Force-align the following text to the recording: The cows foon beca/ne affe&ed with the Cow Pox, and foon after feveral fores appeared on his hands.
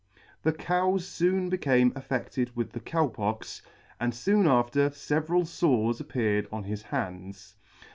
The 0.41 0.51
cows 0.51 1.05
foon 1.15 1.51
beca/ne 1.51 1.91
affe&ed 1.93 2.49
with 2.55 2.71
the 2.71 2.79
Cow 2.79 3.07
Pox, 3.07 3.61
and 3.99 4.15
foon 4.15 4.47
after 4.47 4.89
feveral 4.89 5.45
fores 5.45 5.99
appeared 5.99 6.47
on 6.51 6.63
his 6.63 6.81
hands. 6.81 7.55